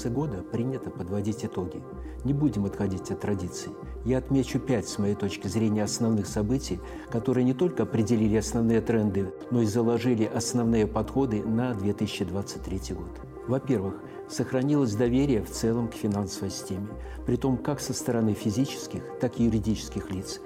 [0.00, 1.82] конце года принято подводить итоги.
[2.24, 3.72] Не будем отходить от традиций.
[4.06, 6.80] Я отмечу пять, с моей точки зрения, основных событий,
[7.10, 13.10] которые не только определили основные тренды, но и заложили основные подходы на 2023 год.
[13.46, 13.96] Во-первых,
[14.30, 16.88] сохранилось доверие в целом к финансовой системе,
[17.26, 20.40] при том как со стороны физических, так и юридических лиц.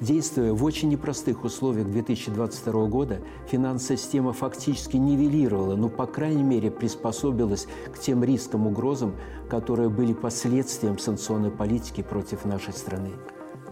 [0.00, 6.70] Действуя в очень непростых условиях 2022 года, финансовая система фактически нивелировала, но, по крайней мере,
[6.70, 9.16] приспособилась к тем рискам, угрозам,
[9.50, 13.10] которые были последствием санкционной политики против нашей страны.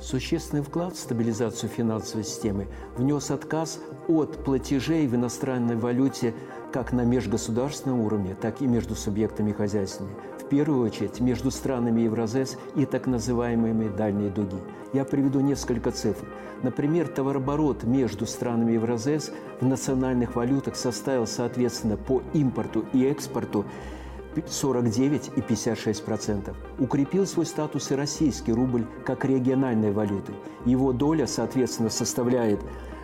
[0.00, 2.66] Существенный вклад в стабилизацию финансовой системы
[2.96, 6.34] внес отказ от платежей в иностранной валюте
[6.72, 10.16] как на межгосударственном уровне, так и между субъектами хозяйствования.
[10.50, 14.56] Первую очередь между странами Евразес и так называемыми дальние дуги.
[14.92, 16.24] Я приведу несколько цифр.
[16.62, 23.64] Например, товарооборот между странами Евразес в национальных валютах составил, соответственно, по импорту и экспорту
[24.46, 26.56] 49 и 56 процентов.
[26.78, 30.32] Укрепил свой статус и российский рубль как региональной валюты.
[30.64, 32.60] Его доля, соответственно, составляет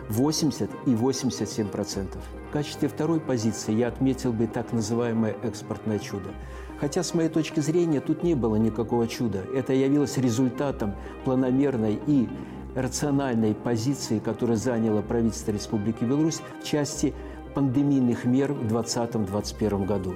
[0.08, 2.22] 80 и 87 процентов.
[2.48, 6.31] В качестве второй позиции я отметил бы так называемое экспортное чудо.
[6.78, 9.44] Хотя, с моей точки зрения, тут не было никакого чуда.
[9.55, 10.94] Это явилось результатом
[11.25, 12.28] планомерной и
[12.75, 17.14] рациональной позиции, которую заняло правительство Республики Беларусь в части
[17.55, 20.14] пандемийных мер в 2020-2021 году.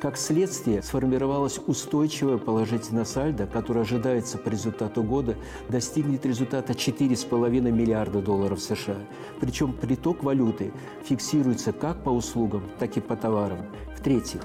[0.00, 5.34] Как следствие, сформировалось устойчивое положительное сальдо, которое ожидается по результату года
[5.68, 8.98] достигнет результата 4,5 миллиарда долларов США.
[9.40, 10.72] Причем приток валюты
[11.04, 13.58] фиксируется как по услугам, так и по товарам.
[13.96, 14.42] В-третьих,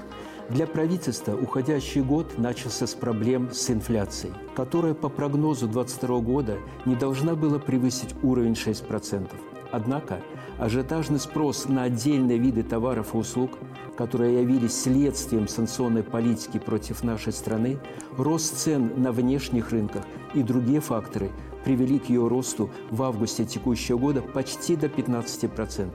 [0.50, 6.96] для правительства уходящий год начался с проблем с инфляцией, которая по прогнозу 2022 года не
[6.96, 9.53] должна была превысить уровень 6%.
[9.74, 10.20] Однако
[10.58, 13.58] ажиотажный спрос на отдельные виды товаров и услуг,
[13.96, 17.80] которые явились следствием санкционной политики против нашей страны,
[18.16, 21.32] рост цен на внешних рынках и другие факторы
[21.64, 25.90] привели к ее росту в августе текущего года почти до 15%.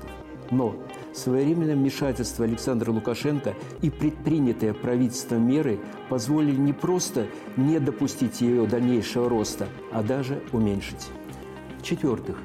[0.51, 0.75] Но
[1.13, 5.79] своевременное вмешательство Александра Лукашенко и предпринятые правительством меры
[6.09, 11.07] позволили не просто не допустить ее дальнейшего роста, а даже уменьшить.
[11.77, 12.35] В-четвертых,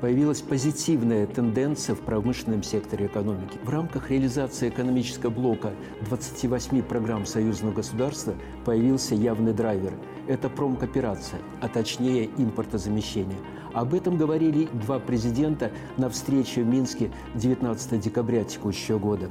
[0.00, 3.58] появилась позитивная тенденция в промышленном секторе экономики.
[3.62, 5.72] В рамках реализации экономического блока
[6.08, 8.34] 28 программ союзного государства
[8.64, 9.92] появился явный драйвер.
[10.26, 13.38] Это промкооперация, а точнее импортозамещение.
[13.72, 19.28] Об этом говорили два президента на встрече в Минске 19 декабря текущего года.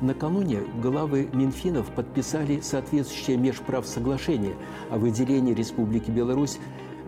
[0.00, 4.54] Накануне главы Минфинов подписали соответствующее межправсоглашение
[4.90, 6.58] о выделении Республики Беларусь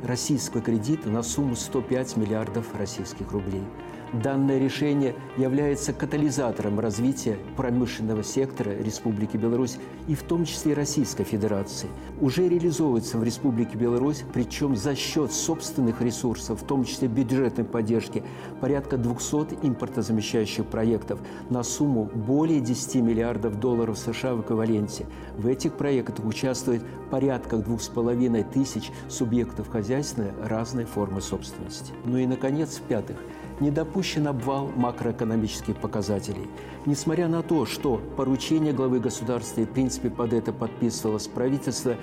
[0.03, 3.64] российского кредита на сумму 105 миллиардов российских рублей.
[4.12, 9.76] Данное решение является катализатором развития промышленного сектора Республики Беларусь
[10.06, 11.88] и в том числе Российской Федерации.
[12.20, 18.22] Уже реализовывается в Республике Беларусь, причем за счет собственных ресурсов, в том числе бюджетной поддержки,
[18.60, 21.20] порядка 200 импортозамещающих проектов
[21.50, 25.04] на сумму более 10 миллиардов долларов США в эквиваленте.
[25.36, 31.92] В этих проектах участвует порядка 2,5 тысяч субъектов хозяйственной разной формы собственности.
[32.04, 33.19] Ну и, наконец, в-пятых,
[33.60, 36.47] не допущен обвал макроэкономических показателей.
[36.86, 41.97] Несмотря на то, что поручение главы государства и, в принципе, под это подписывалось правительство,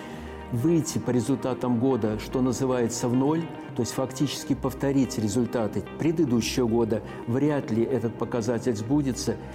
[0.51, 3.43] выйти по результатам года, что называется, в ноль,
[3.77, 9.37] то есть фактически повторить результаты предыдущего года, вряд ли этот показатель сбудется–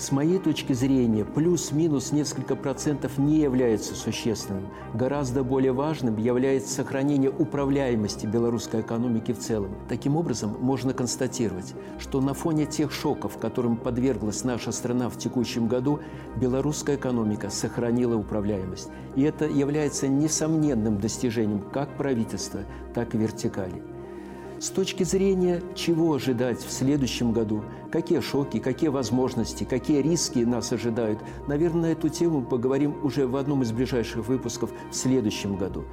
[0.00, 4.68] с моей точки зрения, плюс-минус несколько процентов не является существенным.
[4.94, 9.72] Гораздо более важным является сохранение управляемости белорусской экономики в целом.
[9.90, 15.68] Таким образом, можно констатировать, что на фоне тех шоков, которым подверглась наша страна в текущем
[15.68, 16.00] году,
[16.36, 18.88] белорусская экономика сохранила управляемость.
[19.16, 22.60] И это является несомненным достижением как правительства,
[22.94, 23.82] так и вертикали.
[24.60, 30.70] С точки зрения, чего ожидать в следующем году, какие шоки, какие возможности, какие риски нас
[30.70, 35.86] ожидают, наверное, на эту тему поговорим уже в одном из ближайших выпусков в следующем году.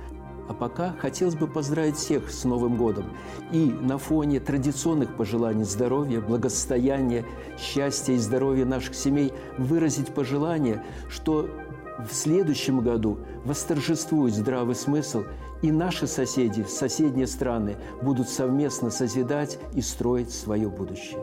[0.50, 3.06] А пока хотелось бы поздравить всех с Новым годом.
[3.54, 7.26] И на фоне традиционных пожеланий здоровья, благосостояния,
[7.58, 11.50] счастья и здоровья наших семей выразить пожелание, что
[11.98, 15.24] в следующем году восторжествует здравый смысл,
[15.62, 21.20] и наши соседи, соседние страны будут совместно созидать и строить свое будущее.